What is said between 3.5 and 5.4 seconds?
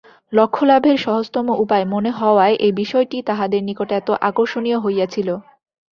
নিকট এত আকর্ষণীয় হইয়াছিল।